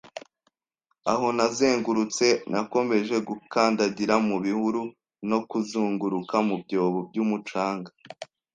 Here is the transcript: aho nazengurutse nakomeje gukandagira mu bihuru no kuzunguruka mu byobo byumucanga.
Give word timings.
aho 1.11 1.27
nazengurutse 1.37 2.27
nakomeje 2.51 3.15
gukandagira 3.27 4.15
mu 4.27 4.37
bihuru 4.45 4.81
no 5.29 5.39
kuzunguruka 5.49 6.35
mu 6.47 6.55
byobo 6.63 6.99
byumucanga. 7.09 7.91